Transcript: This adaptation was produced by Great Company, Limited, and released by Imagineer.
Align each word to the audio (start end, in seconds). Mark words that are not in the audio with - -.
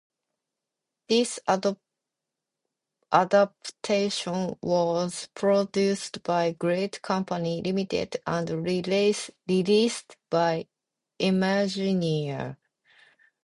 This 1.09 1.39
adaptation 3.11 4.55
was 4.63 5.29
produced 5.35 6.23
by 6.23 6.53
Great 6.53 7.03
Company, 7.03 7.61
Limited, 7.61 8.17
and 8.25 8.49
released 8.49 10.09
by 10.31 10.65
Imagineer. 11.19 12.57